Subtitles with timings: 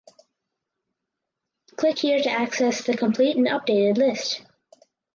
[1.77, 4.41] Click here to access the complete and updated list.